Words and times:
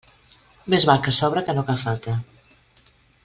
Més 0.73 0.87
val 0.91 1.03
que 1.07 1.13
sobre 1.19 1.45
que 1.49 1.55
no 1.57 1.65
que 1.69 1.77
falte. 1.83 2.17